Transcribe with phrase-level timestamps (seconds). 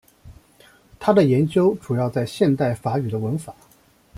[0.99, 3.53] 他的研究主要在现代法语的文法。